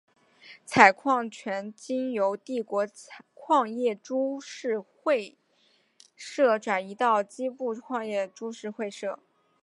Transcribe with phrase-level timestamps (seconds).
[0.65, 2.87] 采矿权经由帝国
[3.35, 5.37] 矿业株式会
[6.15, 9.19] 社转移到矶部矿业株式会社。